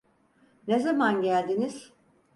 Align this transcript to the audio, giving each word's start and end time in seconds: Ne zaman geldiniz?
Ne 0.67 0.79
zaman 0.79 1.21
geldiniz? 1.21 1.93